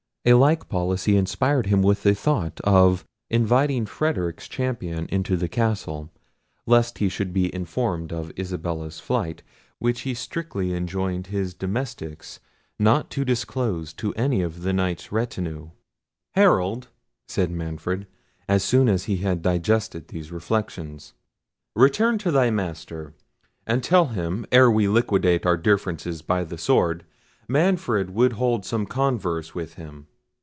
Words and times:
A 0.23 0.35
like 0.35 0.69
policy 0.69 1.17
inspired 1.17 1.65
him 1.65 1.81
with 1.81 2.03
the 2.03 2.13
thought 2.13 2.59
of 2.63 3.03
inviting 3.31 3.87
Frederic's 3.87 4.47
champion 4.47 5.07
into 5.09 5.35
the 5.35 5.47
castle, 5.47 6.11
lest 6.67 6.99
he 6.99 7.09
should 7.09 7.33
be 7.33 7.51
informed 7.55 8.13
of 8.13 8.31
Isabella's 8.37 8.99
flight, 8.99 9.41
which 9.79 10.01
he 10.01 10.13
strictly 10.13 10.75
enjoined 10.75 11.25
his 11.33 11.55
domestics 11.55 12.39
not 12.77 13.09
to 13.09 13.25
disclose 13.25 13.93
to 13.93 14.13
any 14.13 14.43
of 14.43 14.61
the 14.61 14.73
Knight's 14.73 15.11
retinue. 15.11 15.71
"Herald," 16.35 16.89
said 17.27 17.49
Manfred, 17.49 18.05
as 18.47 18.63
soon 18.63 18.89
as 18.89 19.05
he 19.05 19.17
had 19.17 19.41
digested 19.41 20.09
these 20.09 20.31
reflections, 20.31 21.13
"return 21.75 22.19
to 22.19 22.29
thy 22.29 22.51
master, 22.51 23.15
and 23.65 23.81
tell 23.83 24.09
him, 24.09 24.45
ere 24.51 24.69
we 24.69 24.87
liquidate 24.87 25.47
our 25.47 25.57
differences 25.57 26.21
by 26.21 26.43
the 26.43 26.59
sword, 26.59 27.05
Manfred 27.47 28.11
would 28.11 28.33
hold 28.33 28.65
some 28.67 28.85
converse 28.85 29.55
with 29.55 29.73
him. 29.73 30.05